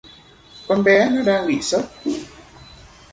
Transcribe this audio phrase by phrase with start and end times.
[0.67, 1.81] Còn bé nó đang bị sốc